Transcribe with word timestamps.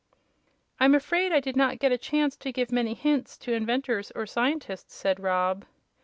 "I'm 0.79 0.95
afraid 0.95 1.31
I 1.31 1.39
did 1.39 1.55
not 1.55 1.77
get 1.77 1.91
a 1.91 1.95
chance 1.99 2.35
to 2.37 2.51
give 2.51 2.71
many 2.71 2.95
hints 2.95 3.37
to 3.37 3.53
inventors 3.53 4.11
or 4.15 4.25
scientists," 4.25 4.95
said 4.95 5.19
Rob. 5.19 5.63